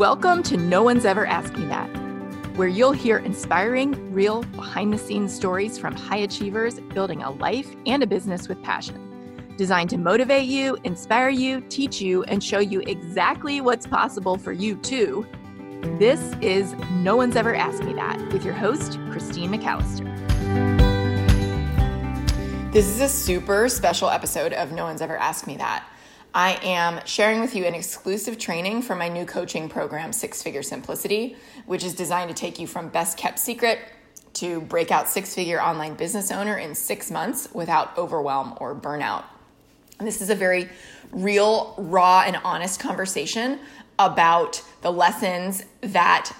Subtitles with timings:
[0.00, 1.88] Welcome to No One's Ever Asked Me That,
[2.56, 7.68] where you'll hear inspiring, real, behind the scenes stories from high achievers building a life
[7.84, 9.52] and a business with passion.
[9.58, 14.52] Designed to motivate you, inspire you, teach you, and show you exactly what's possible for
[14.52, 15.26] you too.
[15.98, 20.06] This is No One's Ever Asked Me That with your host, Christine McAllister.
[22.72, 25.84] This is a super special episode of No One's Ever Asked Me That.
[26.32, 30.62] I am sharing with you an exclusive training for my new coaching program, Six Figure
[30.62, 33.80] Simplicity, which is designed to take you from best kept secret
[34.34, 39.24] to breakout six figure online business owner in six months without overwhelm or burnout.
[39.98, 40.68] And this is a very
[41.10, 43.58] real, raw, and honest conversation
[43.98, 46.32] about the lessons that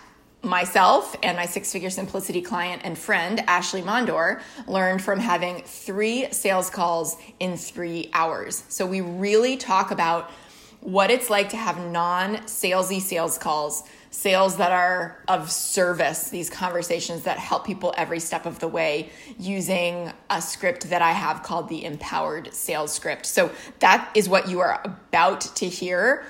[0.43, 6.31] myself and my six figure simplicity client and friend, Ashley Mondor, learned from having three
[6.33, 8.65] sales calls in three hours.
[8.69, 10.31] So we really talk about
[10.81, 16.48] what it's like to have non salesy sales calls, sales that are of service, these
[16.48, 21.42] conversations that help people every step of the way using a script that I have
[21.42, 23.27] called the Empowered Sales Script.
[23.27, 26.25] So that is what you are about to hear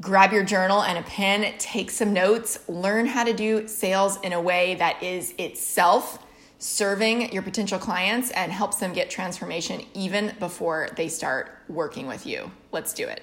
[0.00, 4.34] grab your journal and a pen, take some notes, learn how to do sales in
[4.34, 6.22] a way that is itself
[6.58, 12.26] serving your potential clients and helps them get transformation even before they start working with
[12.26, 12.50] you.
[12.72, 13.22] Let's do it.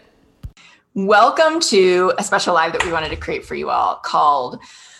[0.96, 4.60] Welcome to a special live that we wanted to create for you all called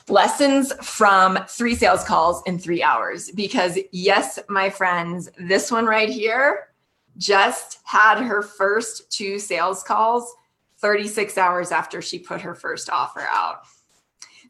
[0.10, 3.32] Lessons from Three Sales Calls in Three Hours.
[3.32, 6.70] Because, yes, my friends, this one right here
[7.18, 10.36] just had her first two sales calls
[10.84, 13.62] 36 hours after she put her first offer out.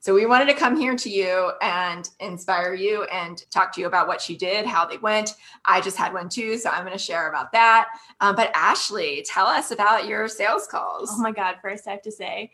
[0.01, 3.87] So we wanted to come here to you and inspire you and talk to you
[3.87, 5.35] about what she did, how they went.
[5.63, 7.87] I just had one too, so I'm going to share about that.
[8.19, 11.09] Um, but Ashley, tell us about your sales calls.
[11.13, 11.55] Oh my God!
[11.61, 12.51] First, I have to say,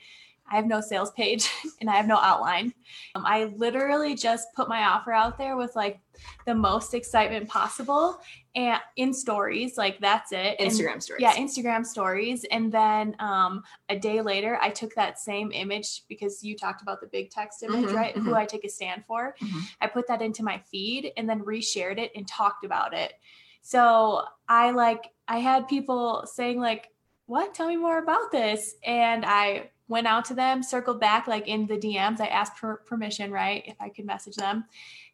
[0.52, 1.50] I have no sales page
[1.82, 2.74] and I have no outline.
[3.16, 6.00] Um, I literally just put my offer out there with like
[6.46, 8.20] the most excitement possible
[8.56, 10.60] and in stories like that's it.
[10.60, 11.22] Instagram and, stories.
[11.22, 12.46] Yeah instagram stories.
[12.52, 17.00] And then um, a day later i took that same image because you talked about
[17.02, 18.16] the big text image mm-hmm, right?
[18.16, 18.26] Mm-hmm.
[18.28, 19.36] who i take a stand for.
[19.42, 19.60] Mm-hmm.
[19.82, 23.14] i put that into my feed and then reshared it and talked about it.
[23.62, 26.90] So i like i had people saying like
[27.30, 27.54] what?
[27.54, 28.74] Tell me more about this.
[28.84, 32.22] And i went out to them, circled back like in the DMs.
[32.22, 33.64] I asked for permission, right?
[33.66, 34.66] If I could message them.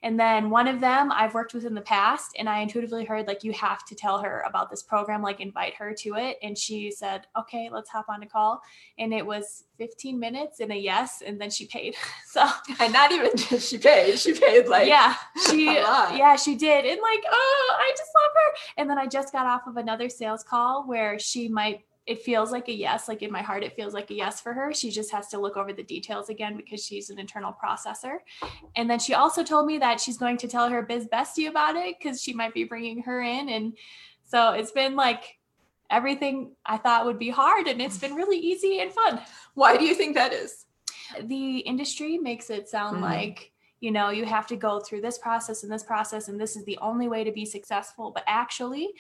[0.04, 3.26] And then one of them I've worked with in the past, and I intuitively heard
[3.26, 6.38] like, you have to tell her about this program, like invite her to it.
[6.44, 8.62] And she said, okay, let's hop on a call.
[9.00, 11.24] And it was 15 minutes and a yes.
[11.26, 11.96] And then she paid.
[12.28, 12.46] So,
[12.82, 15.16] and not even she paid, she paid like, yeah,
[15.50, 16.84] she, yeah, she did.
[16.84, 18.58] And like, oh, I just love her.
[18.76, 22.52] And then I just got off of another sales call where she might it feels
[22.52, 24.74] like a yes like in my heart it feels like a yes for her.
[24.74, 28.18] She just has to look over the details again because she's an internal processor.
[28.76, 31.76] And then she also told me that she's going to tell her biz bestie about
[31.76, 33.50] it because she might be bringing her in.
[33.50, 33.74] And
[34.24, 35.38] so it's been like
[35.92, 39.22] everything i thought would be hard and it's been really easy and fun.
[39.56, 40.66] Why do you think that is?
[41.24, 43.06] The industry makes it sound mm-hmm.
[43.06, 46.56] like you know you have to go through this process and this process and this
[46.56, 48.12] is the only way to be successful.
[48.12, 48.94] But actually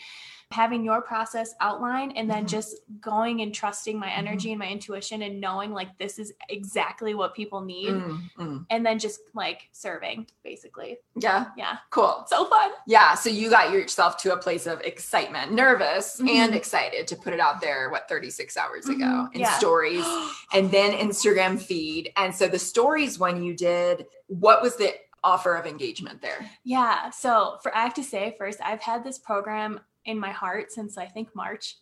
[0.55, 2.47] having your process outlined and then mm-hmm.
[2.47, 4.19] just going and trusting my mm-hmm.
[4.19, 8.59] energy and my intuition and knowing like this is exactly what people need mm-hmm.
[8.69, 13.69] and then just like serving basically yeah yeah cool so fun yeah so you got
[13.73, 16.53] yourself to a place of excitement nervous and mm-hmm.
[16.53, 19.33] excited to put it out there what 36 hours ago mm-hmm.
[19.33, 19.57] in yeah.
[19.57, 20.05] stories
[20.53, 24.93] and then instagram feed and so the stories when you did what was the
[25.25, 26.49] offer of engagement there?
[26.63, 27.09] Yeah.
[27.09, 30.97] So for I have to say first, I've had this program in my heart since
[30.97, 31.75] I think March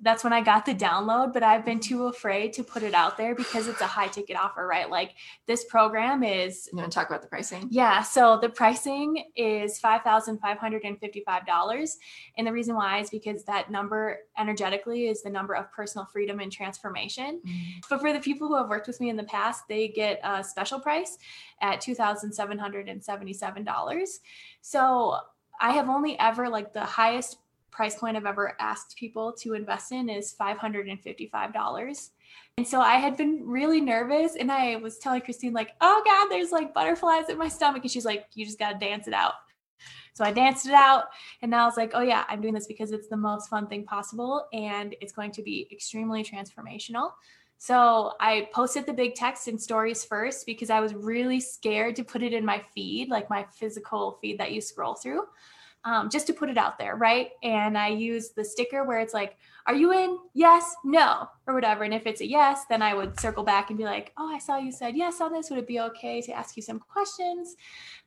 [0.00, 3.16] that's when I got the download, but I've been too afraid to put it out
[3.16, 4.90] there because it's a high ticket offer, right?
[4.90, 5.14] Like
[5.46, 6.68] this program is.
[6.72, 7.68] You want to talk about the pricing?
[7.70, 8.02] Yeah.
[8.02, 11.90] So the pricing is $5,555.
[12.36, 16.40] And the reason why is because that number energetically is the number of personal freedom
[16.40, 17.40] and transformation.
[17.46, 17.78] Mm-hmm.
[17.88, 20.42] But for the people who have worked with me in the past, they get a
[20.42, 21.18] special price
[21.62, 24.18] at $2,777.
[24.60, 25.18] So
[25.60, 27.38] I have only ever like the highest
[27.74, 32.10] price point I've ever asked people to invest in is $555.
[32.56, 36.28] And so I had been really nervous and I was telling Christine, like, oh God,
[36.28, 37.82] there's like butterflies in my stomach.
[37.82, 39.34] And she's like, you just got to dance it out.
[40.14, 41.06] So I danced it out
[41.42, 43.66] and now I was like, oh yeah, I'm doing this because it's the most fun
[43.66, 47.10] thing possible and it's going to be extremely transformational.
[47.58, 52.04] So I posted the big text and stories first because I was really scared to
[52.04, 55.22] put it in my feed, like my physical feed that you scroll through.
[55.84, 57.30] Um, just to put it out there, right?
[57.42, 59.36] And I use the sticker where it's like,
[59.66, 60.18] "Are you in?
[60.34, 63.78] Yes, no, or whatever." And if it's a yes, then I would circle back and
[63.78, 65.50] be like, "Oh, I saw you said yes on this.
[65.50, 67.56] Would it be okay to ask you some questions?"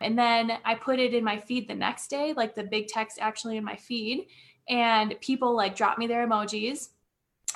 [0.02, 3.18] And then I put it in my feed the next day, like the big text
[3.22, 4.28] actually in my feed,
[4.70, 6.90] and people like drop me their emojis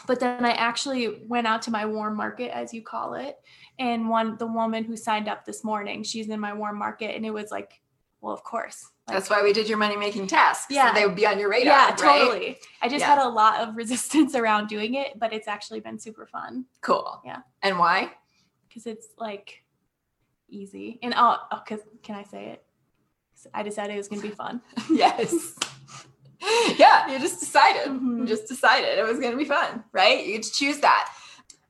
[0.07, 3.38] but then I actually went out to my warm market, as you call it,
[3.77, 7.25] and one the woman who signed up this morning, she's in my warm market, and
[7.25, 7.81] it was like,
[8.21, 8.89] well, of course.
[9.11, 10.67] That's why we did your money making tasks.
[10.69, 11.89] Yeah, so they would be on your radar.
[11.89, 12.39] Yeah, totally.
[12.39, 12.57] Right?
[12.81, 13.15] I just yeah.
[13.15, 16.65] had a lot of resistance around doing it, but it's actually been super fun.
[16.81, 17.21] Cool.
[17.25, 17.39] Yeah.
[17.61, 18.11] And why?
[18.67, 19.63] Because it's like
[20.49, 22.63] easy, and oh, oh, cause can I say it?
[23.53, 24.61] I decided it was going to be fun.
[24.91, 25.57] yes.
[26.77, 27.87] yeah, you just decided.
[27.87, 28.19] Mm-hmm.
[28.19, 30.25] You just decided it was going to be fun, right?
[30.25, 31.11] You choose that.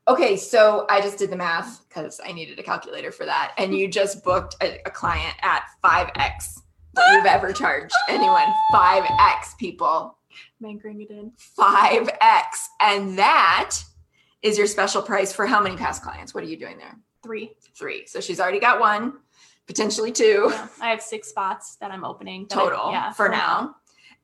[0.08, 3.54] Okay, so I just did the math because I needed a calculator for that.
[3.56, 6.61] And you just booked a, a client at 5x
[7.12, 8.46] you've ever charged anyone.
[8.72, 10.18] 5x people.
[10.62, 11.32] Mankering it in.
[11.58, 12.66] 5x.
[12.80, 13.78] And that
[14.42, 16.34] is your special price for how many past clients?
[16.34, 16.96] What are you doing there?
[17.22, 17.52] Three.
[17.76, 18.06] Three.
[18.06, 19.14] So she's already got one,
[19.66, 20.48] potentially two.
[20.50, 22.46] Yeah, I have six spots that I'm opening.
[22.46, 22.86] Total.
[22.86, 23.10] I, yeah.
[23.10, 23.36] For, for now.
[23.36, 23.76] now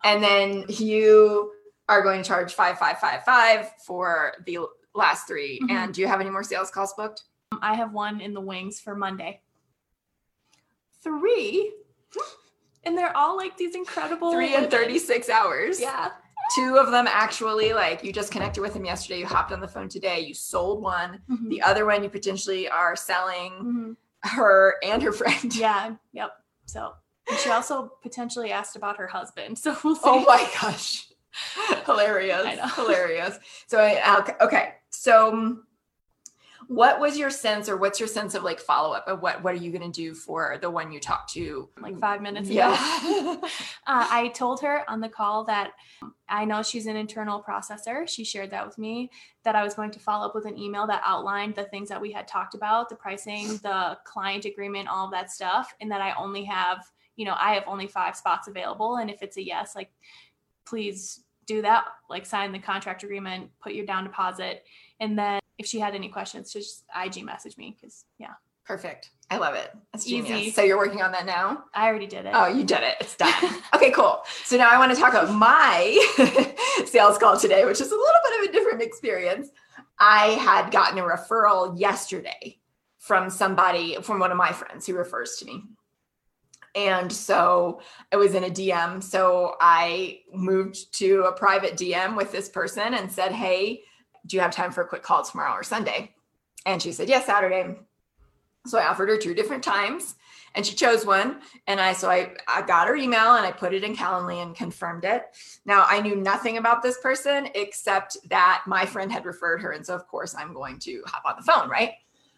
[0.04, 1.52] and then you
[1.88, 4.58] are going to charge five five five five for the
[4.94, 5.70] last 3 mm-hmm.
[5.70, 7.24] And do you have any more sales calls booked?
[7.62, 9.40] I have one in the wings for Monday.
[11.02, 11.72] Three,
[12.84, 15.80] and they're all like these incredible three and thirty six hours.
[15.80, 16.10] Yeah.
[16.54, 19.20] Two of them actually, like you just connected with him yesterday.
[19.20, 20.20] You hopped on the phone today.
[20.20, 21.20] You sold one.
[21.30, 21.48] Mm-hmm.
[21.50, 23.92] The other one, you potentially are selling mm-hmm.
[24.22, 25.54] her and her friend.
[25.54, 25.94] Yeah.
[26.12, 26.30] Yep.
[26.64, 26.94] So
[27.28, 29.58] and she also potentially asked about her husband.
[29.58, 30.02] So we'll see.
[30.04, 31.08] Oh my gosh.
[31.86, 32.74] Hilarious.
[32.74, 33.38] Hilarious.
[33.66, 34.74] So, I, okay.
[34.90, 35.58] So,
[36.68, 39.54] what was your sense, or what's your sense of like follow up of what what
[39.54, 42.58] are you going to do for the one you talked to like five minutes ago?
[42.58, 43.36] Yeah.
[43.42, 43.46] uh,
[43.86, 45.72] I told her on the call that
[46.28, 48.08] I know she's an internal processor.
[48.08, 49.10] She shared that with me
[49.44, 52.00] that I was going to follow up with an email that outlined the things that
[52.00, 56.00] we had talked about, the pricing, the client agreement, all of that stuff, and that
[56.00, 56.84] I only have
[57.18, 58.96] you know, I have only five spots available.
[58.96, 59.90] And if it's a yes, like,
[60.64, 61.84] please do that.
[62.08, 64.64] Like, sign the contract agreement, put your down deposit.
[65.00, 68.34] And then if she had any questions, just IG message me because, yeah.
[68.64, 69.10] Perfect.
[69.30, 69.74] I love it.
[69.92, 70.40] That's genius.
[70.40, 70.50] Easy.
[70.50, 71.64] So you're working on that now?
[71.74, 72.32] I already did it.
[72.34, 72.96] Oh, you did it.
[73.00, 73.32] It's done.
[73.74, 74.22] okay, cool.
[74.44, 76.54] So now I want to talk about my
[76.86, 79.48] sales call today, which is a little bit of a different experience.
[79.98, 82.58] I had gotten a referral yesterday
[82.98, 85.62] from somebody, from one of my friends who refers to me.
[86.74, 87.80] And so
[88.12, 89.02] I was in a DM.
[89.02, 93.82] So I moved to a private DM with this person and said, Hey,
[94.28, 96.14] do you have time for a quick call tomorrow or Sunday?
[96.66, 97.76] And she said, Yes, Saturday.
[98.66, 100.14] So I offered her two different times
[100.54, 101.40] and she chose one.
[101.66, 104.54] And I, so I, I got her email and I put it in Calendly and
[104.54, 105.24] confirmed it.
[105.64, 109.72] Now I knew nothing about this person except that my friend had referred her.
[109.72, 111.92] And so, of course, I'm going to hop on the phone, right?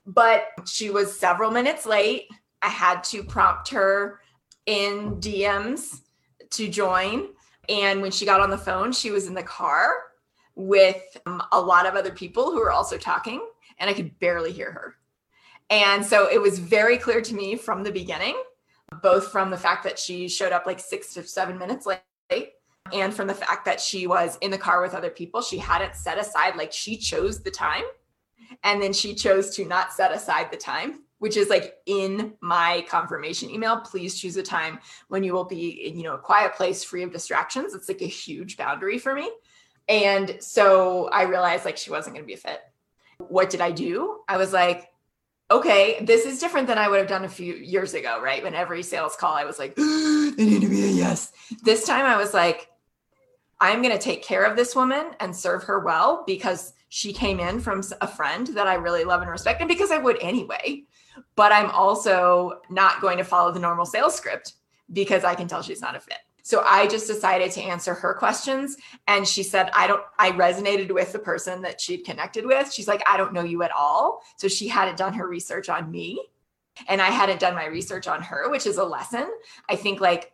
[0.06, 2.28] But she was several minutes late.
[2.62, 4.20] I had to prompt her
[4.66, 6.00] in DMs
[6.50, 7.28] to join.
[7.68, 9.94] And when she got on the phone, she was in the car
[10.66, 13.40] with um, a lot of other people who were also talking,
[13.78, 14.94] and I could barely hear her.
[15.70, 18.40] And so it was very clear to me from the beginning,
[19.02, 22.52] both from the fact that she showed up like six to seven minutes late,
[22.92, 25.42] and from the fact that she was in the car with other people.
[25.42, 27.84] She hadn't set aside, like, she chose the time,
[28.64, 32.84] and then she chose to not set aside the time which is like in my
[32.88, 36.54] confirmation email please choose a time when you will be in you know a quiet
[36.54, 39.30] place free of distractions it's like a huge boundary for me
[39.90, 42.60] and so i realized like she wasn't going to be a fit.
[43.18, 44.20] What did i do?
[44.28, 44.86] I was like
[45.50, 48.42] okay this is different than i would have done a few years ago right?
[48.42, 51.32] When every sales call i was like they need to be a yes.
[51.62, 52.70] This time i was like
[53.60, 57.38] i'm going to take care of this woman and serve her well because she came
[57.40, 60.84] in from a friend that i really love and respect and because i would anyway.
[61.34, 64.54] But I'm also not going to follow the normal sales script
[64.92, 66.18] because I can tell she's not a fit.
[66.50, 68.76] So I just decided to answer her questions.
[69.06, 72.72] And she said, I don't, I resonated with the person that she'd connected with.
[72.72, 74.24] She's like, I don't know you at all.
[74.36, 76.20] So she hadn't done her research on me.
[76.88, 79.30] And I hadn't done my research on her, which is a lesson.
[79.68, 80.32] I think like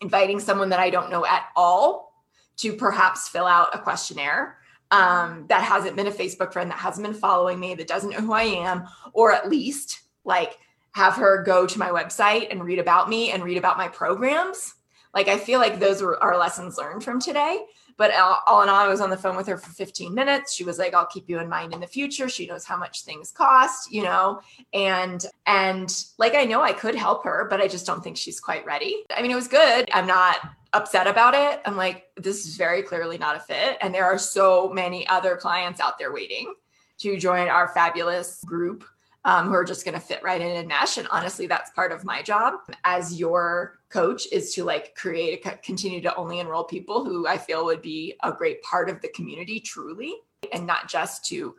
[0.00, 2.22] inviting someone that I don't know at all
[2.58, 4.58] to perhaps fill out a questionnaire
[4.92, 8.20] um, that hasn't been a Facebook friend, that hasn't been following me, that doesn't know
[8.20, 10.56] who I am, or at least like
[10.92, 14.74] have her go to my website and read about me and read about my programs.
[15.14, 17.64] Like I feel like those were our lessons learned from today.
[17.98, 20.54] But all in all, I was on the phone with her for 15 minutes.
[20.54, 23.02] She was like, "I'll keep you in mind in the future." She knows how much
[23.02, 24.40] things cost, you know,
[24.72, 28.40] and and like I know I could help her, but I just don't think she's
[28.40, 29.04] quite ready.
[29.14, 29.90] I mean, it was good.
[29.92, 30.38] I'm not
[30.72, 31.60] upset about it.
[31.66, 33.76] I'm like, this is very clearly not a fit.
[33.82, 36.54] And there are so many other clients out there waiting
[36.98, 38.84] to join our fabulous group
[39.24, 40.96] um, who are just going to fit right in and mesh.
[40.98, 42.54] And honestly, that's part of my job
[42.84, 47.38] as your coach is to like create a continue to only enroll people who I
[47.38, 50.14] feel would be a great part of the community truly,
[50.52, 51.54] and not just to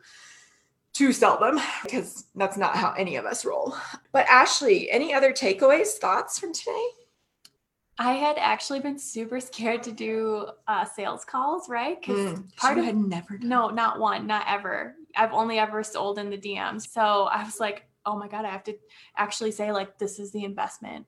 [0.94, 3.76] to sell them because that's not how any of us roll.
[4.12, 6.86] But Ashley, any other takeaways, thoughts from today?
[7.98, 12.00] I had actually been super scared to do uh, sales calls, right?
[12.00, 13.48] Because mm, part of had never done.
[13.48, 14.96] no, not one, not ever.
[15.16, 18.50] I've only ever sold in the DMs, so I was like, oh my god, I
[18.50, 18.76] have to
[19.16, 21.06] actually say like this is the investment,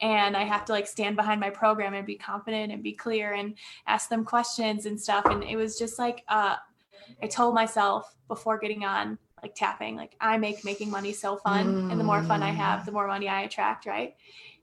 [0.00, 3.34] and I have to like stand behind my program and be confident and be clear
[3.34, 3.54] and
[3.86, 5.24] ask them questions and stuff.
[5.26, 6.56] And it was just like uh,
[7.22, 11.66] I told myself before getting on like tapping, like I make making money so fun,
[11.66, 11.90] mm.
[11.92, 14.14] and the more fun I have, the more money I attract, right?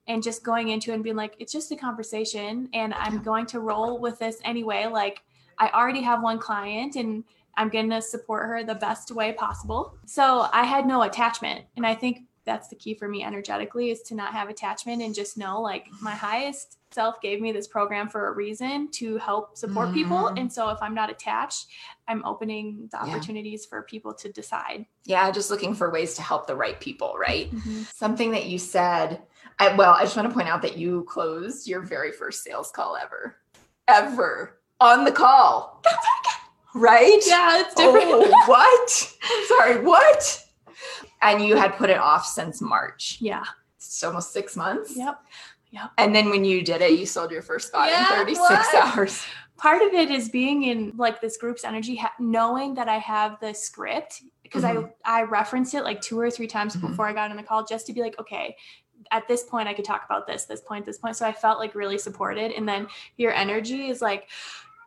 [0.07, 3.45] and just going into it and being like it's just a conversation and i'm going
[3.45, 5.21] to roll with this anyway like
[5.57, 7.23] i already have one client and
[7.55, 11.85] i'm going to support her the best way possible so i had no attachment and
[11.85, 15.37] i think that's the key for me energetically is to not have attachment and just
[15.37, 19.87] know like my highest self gave me this program for a reason to help support
[19.87, 19.95] mm-hmm.
[19.95, 21.67] people and so if i'm not attached
[22.07, 23.69] i'm opening the opportunities yeah.
[23.69, 27.53] for people to decide yeah just looking for ways to help the right people right
[27.53, 27.81] mm-hmm.
[27.83, 29.21] something that you said
[29.59, 32.71] I, well, I just want to point out that you closed your very first sales
[32.71, 33.37] call ever,
[33.87, 35.81] ever on the call.
[36.73, 37.21] right?
[37.25, 38.07] Yeah, it's different.
[38.09, 38.89] Oh, what?
[39.47, 40.44] Sorry, what?
[41.21, 43.17] And you had put it off since March.
[43.19, 43.43] Yeah.
[43.77, 44.95] It's almost six months.
[44.95, 45.19] Yep.
[45.71, 45.91] Yep.
[45.97, 48.75] And then when you did it, you sold your first spot yeah, in 36 what?
[48.97, 49.25] hours.
[49.57, 53.39] Part of it is being in like this group's energy, ha- knowing that I have
[53.39, 54.87] the script because mm-hmm.
[55.03, 56.87] I I referenced it like two or three times mm-hmm.
[56.87, 58.55] before I got on the call just to be like, okay,
[59.11, 61.15] at this point I could talk about this, this point, this point.
[61.15, 62.51] So I felt like really supported.
[62.51, 64.29] And then your energy is like,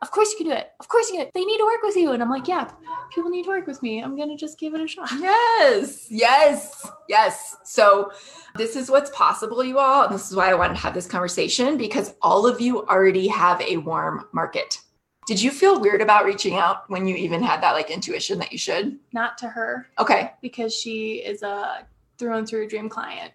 [0.01, 0.71] of course you can do it.
[0.79, 1.27] Of course you can.
[1.33, 2.11] They need to work with you.
[2.11, 2.71] And I'm like, yeah,
[3.13, 4.01] people need to work with me.
[4.01, 5.09] I'm going to just give it a shot.
[5.19, 6.07] Yes.
[6.09, 6.89] Yes.
[7.09, 7.57] Yes.
[7.65, 8.11] So
[8.55, 10.05] this is what's possible, you all.
[10.05, 13.27] And this is why I wanted to have this conversation because all of you already
[13.27, 14.79] have a warm market.
[15.27, 18.51] Did you feel weird about reaching out when you even had that like intuition that
[18.51, 18.97] you should?
[19.13, 19.87] Not to her.
[19.99, 20.31] Okay.
[20.41, 21.85] Because she is a
[22.17, 23.31] through and through dream client.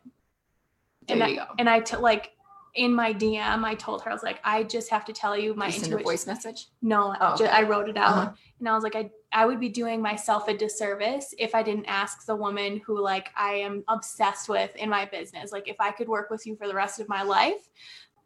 [1.06, 1.52] There and you I, go.
[1.58, 2.32] And I t- like
[2.74, 5.54] in my DM, I told her I was like, I just have to tell you
[5.54, 6.00] my you intuition.
[6.00, 6.66] a voice message.
[6.82, 7.46] No, oh, okay.
[7.46, 8.32] I wrote it out, uh-huh.
[8.58, 11.86] and I was like, I I would be doing myself a disservice if I didn't
[11.86, 15.52] ask the woman who like I am obsessed with in my business.
[15.52, 17.68] Like if I could work with you for the rest of my life.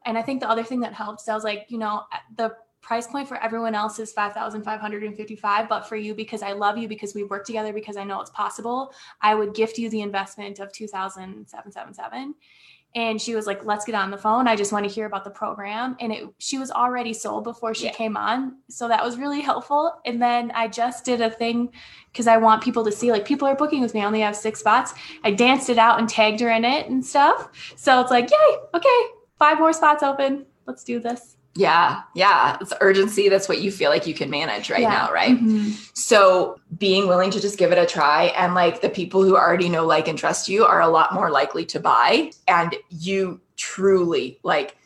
[0.06, 2.04] And I think the other thing that helps, I was like, you know,
[2.36, 6.86] the price point for everyone else is 5555 but for you because i love you
[6.86, 10.60] because we work together because i know it's possible i would gift you the investment
[10.60, 12.34] of 2777
[12.94, 14.48] and she was like let's get on the phone.
[14.48, 15.96] I just want to hear about the program.
[16.00, 17.92] And it she was already sold before she yeah.
[17.92, 18.56] came on.
[18.68, 20.00] So that was really helpful.
[20.04, 21.70] And then i just did a thing
[22.12, 24.02] because i want people to see like people are booking with me.
[24.02, 24.94] I only have six spots.
[25.24, 27.50] I danced it out and tagged her in it and stuff.
[27.76, 28.56] So it's like yay.
[28.74, 29.00] Okay.
[29.38, 30.46] Five more spots open.
[30.66, 32.56] Let's do this yeah, yeah.
[32.60, 33.28] It's urgency.
[33.28, 34.90] That's what you feel like you can manage right yeah.
[34.90, 35.36] now, right?
[35.36, 35.70] Mm-hmm.
[35.94, 39.68] So being willing to just give it a try and like the people who already
[39.68, 42.30] know, like, and trust you are a lot more likely to buy.
[42.46, 44.76] And you truly like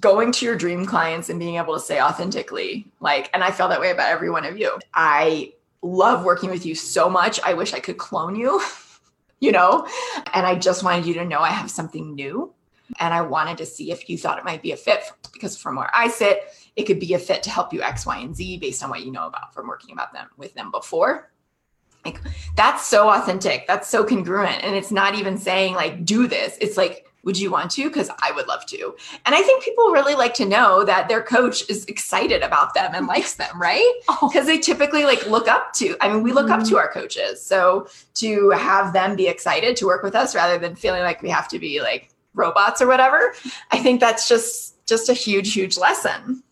[0.00, 3.68] going to your dream clients and being able to say authentically, like, and I feel
[3.68, 4.78] that way about every one of you.
[4.94, 7.38] I love working with you so much.
[7.44, 8.60] I wish I could clone you,
[9.40, 9.86] you know?
[10.32, 12.52] And I just wanted you to know I have something new
[12.98, 15.76] and I wanted to see if you thought it might be a fit because from
[15.76, 16.42] where I sit,
[16.76, 19.04] it could be a fit to help you X, Y, and Z based on what
[19.04, 21.30] you know about from working about them with them before.
[22.04, 22.20] Like
[22.56, 23.66] that's so authentic.
[23.66, 24.62] That's so congruent.
[24.62, 26.58] And it's not even saying like, do this.
[26.60, 27.88] It's like, would you want to?
[27.88, 28.94] Because I would love to.
[29.24, 32.92] And I think people really like to know that their coach is excited about them
[32.94, 33.92] and likes them, right?
[34.06, 34.44] Because oh.
[34.44, 36.60] they typically like look up to, I mean, we look mm-hmm.
[36.60, 37.42] up to our coaches.
[37.42, 41.30] So to have them be excited to work with us rather than feeling like we
[41.30, 43.34] have to be like robots or whatever.
[43.70, 46.42] I think that's just just a huge, huge lesson.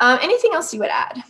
[0.00, 1.22] Um, anything else you would add?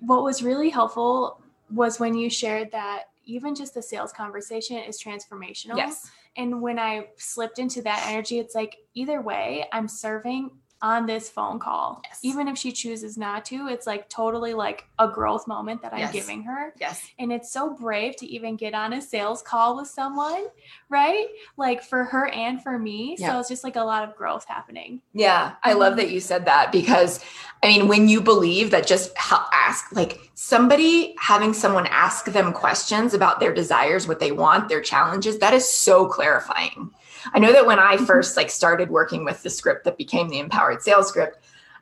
[0.00, 5.02] What was really helpful was when you shared that even just the sales conversation is
[5.02, 5.76] transformational.
[5.76, 6.10] Yes.
[6.36, 10.50] And when I slipped into that energy, it's like either way, I'm serving
[10.82, 12.02] on this phone call.
[12.04, 12.18] Yes.
[12.22, 16.00] Even if she chooses not to, it's like totally like a growth moment that I'm
[16.00, 16.12] yes.
[16.12, 16.74] giving her.
[16.80, 17.00] Yes.
[17.18, 20.46] And it's so brave to even get on a sales call with someone,
[20.88, 21.26] right?
[21.56, 23.16] Like for her and for me.
[23.18, 23.32] Yeah.
[23.32, 25.00] So it's just like a lot of growth happening.
[25.14, 25.52] Yeah.
[25.62, 27.24] I love that you said that because
[27.62, 29.12] I mean, when you believe that just
[29.52, 34.80] ask like somebody having someone ask them questions about their desires, what they want, their
[34.80, 36.90] challenges, that is so clarifying
[37.32, 38.04] I know that when I mm-hmm.
[38.04, 41.38] first like started working with the script that became the empowered sales script,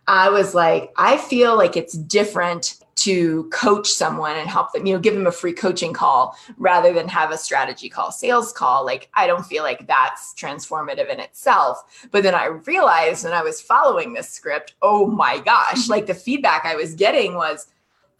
[0.07, 4.92] I was like, I feel like it's different to coach someone and help them, you
[4.92, 8.85] know, give them a free coaching call rather than have a strategy call, sales call.
[8.85, 12.09] Like, I don't feel like that's transformative in itself.
[12.11, 16.14] But then I realized when I was following this script, oh my gosh, like the
[16.14, 17.69] feedback I was getting was,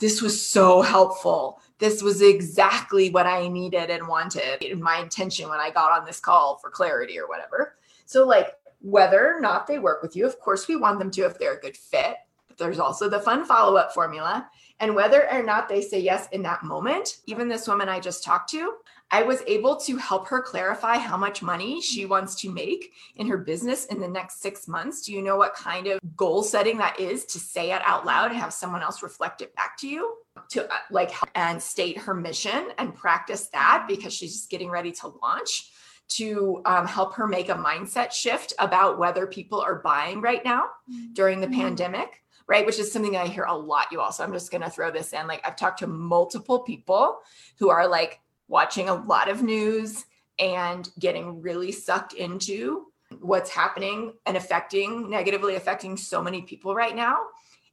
[0.01, 1.61] this was so helpful.
[1.79, 4.79] This was exactly what I needed and wanted.
[4.79, 7.77] My intention when I got on this call for clarity or whatever.
[8.07, 11.23] So, like, whether or not they work with you, of course, we want them to
[11.23, 12.17] if they're a good fit.
[12.49, 14.49] But there's also the fun follow up formula.
[14.81, 18.25] And whether or not they say yes in that moment, even this woman I just
[18.25, 18.73] talked to,
[19.13, 23.27] I was able to help her clarify how much money she wants to make in
[23.27, 25.03] her business in the next six months.
[25.03, 28.31] Do you know what kind of goal setting that is to say it out loud
[28.31, 30.17] and have someone else reflect it back to you?
[30.51, 34.93] To uh, like and state her mission and practice that because she's just getting ready
[34.93, 35.73] to launch
[36.11, 40.67] to um, help her make a mindset shift about whether people are buying right now
[40.91, 41.13] mm-hmm.
[41.13, 41.61] during the mm-hmm.
[41.61, 42.67] pandemic right?
[42.67, 44.11] Which is something I hear a lot, you all.
[44.11, 45.29] So I'm just going to throw this in.
[45.29, 47.21] Like, I've talked to multiple people
[47.61, 48.19] who are like
[48.51, 50.05] watching a lot of news
[50.39, 52.87] and getting really sucked into
[53.21, 57.19] what's happening and affecting, negatively affecting so many people right now.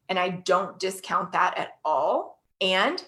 [0.08, 2.42] And I don't discount that at all.
[2.62, 3.04] And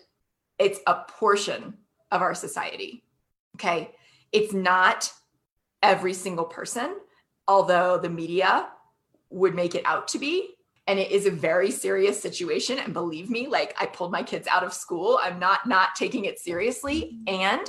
[0.58, 1.76] it's a portion
[2.12, 3.04] of our society.
[3.56, 3.92] Okay.
[4.32, 5.12] It's not
[5.84, 6.98] every single person,
[7.48, 8.68] although the media
[9.30, 10.56] would make it out to be
[10.90, 12.80] and it is a very serious situation.
[12.80, 15.20] And believe me like i pulled my kids out of school.
[15.22, 17.20] I'm not not taking it seriously.
[17.28, 17.66] And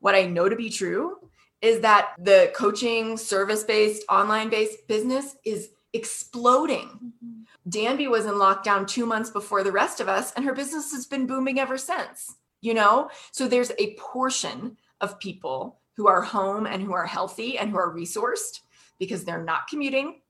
[0.00, 1.18] what i know to be true
[1.62, 6.88] is that the coaching service based online based business is exploding.
[6.88, 7.70] Mm-hmm.
[7.70, 11.06] danby was in lockdown 2 months before the rest of us and her business has
[11.06, 13.10] been booming ever since you know?
[13.32, 17.78] So there's a portion of people who are home and who are healthy and who
[17.78, 18.60] are resourced
[18.98, 20.20] because they're not commuting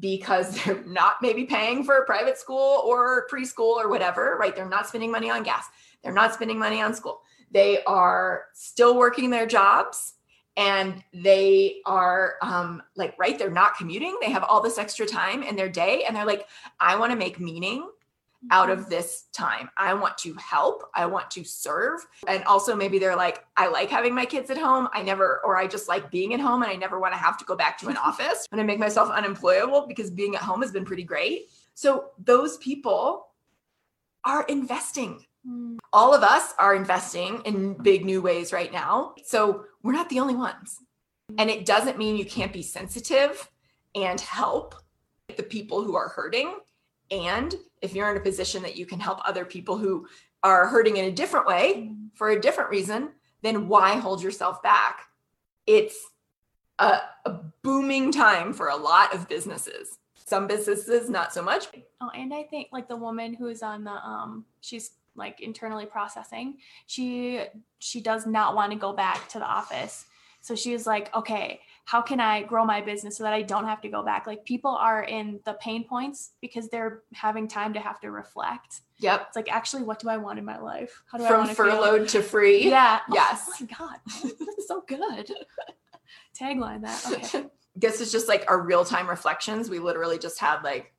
[0.00, 4.54] because they're not maybe paying for a private school or preschool or whatever, right?
[4.54, 5.66] They're not spending money on gas.
[6.02, 7.20] They're not spending money on school.
[7.50, 10.14] They are still working their jobs
[10.56, 13.38] and they are um, like, right?
[13.38, 14.16] They're not commuting.
[14.20, 16.46] They have all this extra time in their day and they're like,
[16.80, 17.88] I want to make meaning
[18.50, 19.68] out of this time.
[19.76, 20.84] I want to help.
[20.94, 22.00] I want to serve.
[22.26, 24.88] And also, maybe they're like, I like having my kids at home.
[24.92, 27.36] I never, or I just like being at home and I never want to have
[27.38, 30.62] to go back to an office and I make myself unemployable because being at home
[30.62, 31.48] has been pretty great.
[31.74, 33.26] So, those people
[34.24, 35.24] are investing.
[35.46, 35.76] Hmm.
[35.92, 39.14] All of us are investing in big new ways right now.
[39.24, 40.78] So, we're not the only ones.
[41.36, 43.50] And it doesn't mean you can't be sensitive
[43.94, 44.74] and help
[45.36, 46.54] the people who are hurting
[47.10, 50.06] and if you're in a position that you can help other people who
[50.42, 52.06] are hurting in a different way mm-hmm.
[52.14, 53.10] for a different reason,
[53.42, 55.02] then why hold yourself back?
[55.66, 55.96] It's
[56.78, 59.98] a, a, booming time for a lot of businesses.
[60.14, 61.66] Some businesses, not so much.
[62.00, 65.86] Oh, and I think like the woman who is on the um, she's like internally
[65.86, 66.58] processing.
[66.86, 67.44] She
[67.78, 70.06] she does not want to go back to the office.
[70.48, 73.66] So she was like, okay, how can I grow my business so that I don't
[73.66, 74.26] have to go back?
[74.26, 78.80] Like people are in the pain points because they're having time to have to reflect.
[78.96, 79.26] Yep.
[79.26, 81.02] It's like actually what do I want in my life?
[81.12, 82.22] How do From I want to furloughed feel?
[82.22, 82.66] to free?
[82.66, 83.00] Yeah.
[83.12, 83.46] Yes.
[83.46, 83.96] Oh my God.
[84.06, 85.30] That's so good.
[86.40, 87.04] Tagline that.
[87.12, 87.44] Okay.
[87.76, 89.70] This is just like our real-time reflections.
[89.70, 90.92] We literally just had like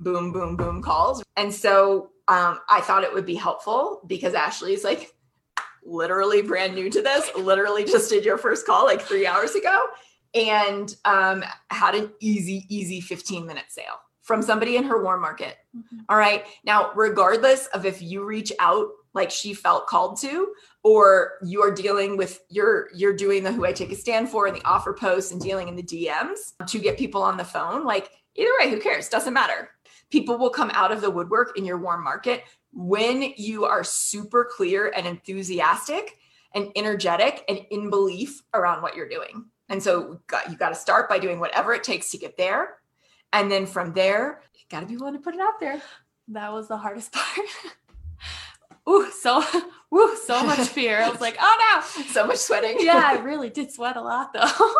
[0.00, 1.22] boom, boom, boom calls.
[1.36, 5.14] And so um, I thought it would be helpful because Ashley's like
[5.84, 9.84] literally brand new to this, literally just did your first call like three hours ago
[10.34, 15.58] and um, had an easy, easy 15 minute sale from somebody in her warm market.
[15.76, 15.98] Mm-hmm.
[16.08, 16.44] All right.
[16.64, 21.70] Now, regardless of if you reach out like she felt called to, or you are
[21.70, 24.92] dealing with you're you're doing the who I take a stand for and the offer
[24.92, 28.70] posts and dealing in the DMs to get people on the phone, like either way,
[28.70, 29.08] who cares?
[29.08, 29.70] Doesn't matter.
[30.10, 32.42] People will come out of the woodwork in your warm market
[32.74, 36.18] when you are super clear and enthusiastic
[36.54, 39.46] and energetic and in belief around what you're doing.
[39.68, 42.76] And so got, you got to start by doing whatever it takes to get there.
[43.32, 45.80] And then from there, you got to be willing to put it out there.
[46.28, 47.48] That was the hardest part.
[48.88, 49.42] ooh, so,
[49.94, 51.00] ooh, so much fear.
[51.00, 52.76] I was like, oh no, so much sweating.
[52.80, 54.74] yeah, I really did sweat a lot though.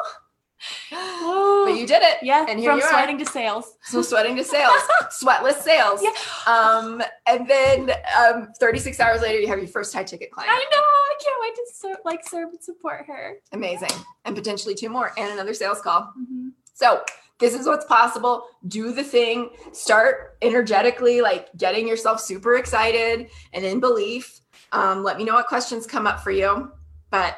[1.75, 2.19] You did it.
[2.23, 2.47] Yeah.
[2.49, 3.25] And here from sweating are.
[3.25, 3.77] to sales.
[3.83, 4.81] So sweating to sales,
[5.23, 6.03] sweatless sales.
[6.03, 6.11] Yeah.
[6.47, 10.51] Um, and then um, 36 hours later, you have your first high ticket client.
[10.53, 10.81] I know.
[10.81, 13.37] I can't wait to serve, like serve and support her.
[13.53, 13.91] Amazing.
[14.25, 16.13] And potentially two more and another sales call.
[16.19, 16.49] Mm-hmm.
[16.75, 17.03] So
[17.39, 18.47] this is what's possible.
[18.69, 19.51] Do the thing.
[19.73, 24.41] Start energetically, like getting yourself super excited and in belief.
[24.73, 26.71] Um, let me know what questions come up for you.
[27.11, 27.37] But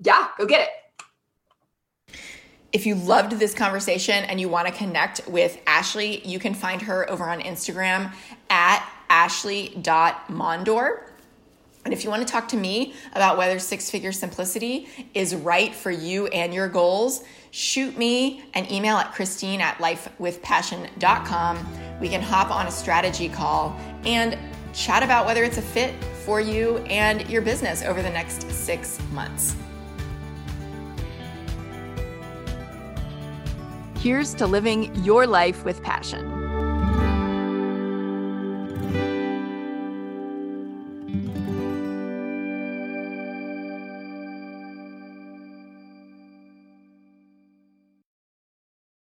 [0.00, 0.68] yeah, go get it.
[2.74, 6.82] If you loved this conversation and you want to connect with Ashley, you can find
[6.82, 8.12] her over on Instagram
[8.50, 11.12] at ashley.mondor.
[11.84, 15.72] And if you want to talk to me about whether six figure simplicity is right
[15.72, 21.98] for you and your goals, shoot me an email at christine at lifewithpassion.com.
[22.00, 24.36] We can hop on a strategy call and
[24.72, 28.98] chat about whether it's a fit for you and your business over the next six
[29.12, 29.54] months.
[34.04, 36.43] Here's to living your life with passion.